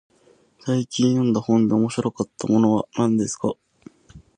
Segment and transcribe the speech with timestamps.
[0.65, 3.53] 最近読んだ本で面白かったものは何ですか。